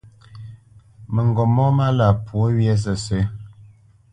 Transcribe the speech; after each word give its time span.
Mǝŋgop 1.13 1.49
mó 1.55 1.65
málá 1.77 2.07
pwǒ 2.25 2.41
wyê 2.57 2.75
sǝ́sǝ̂. 2.83 3.21